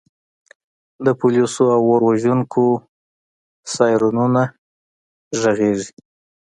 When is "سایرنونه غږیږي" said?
3.73-5.91